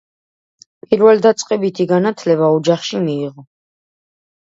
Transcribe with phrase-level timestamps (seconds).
[0.85, 3.45] პირველდაწყებითი განათლება ოჯახში მიიღო.